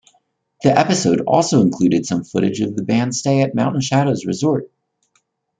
The 0.63 0.75
episode 0.75 1.21
also 1.27 1.61
included 1.61 2.07
some 2.07 2.23
footage 2.23 2.59
of 2.61 2.75
the 2.75 2.81
band's 2.81 3.19
stay 3.19 3.43
at 3.43 3.53
Mountain 3.53 3.81
Shadows 3.81 4.25
Resort. 4.25 4.67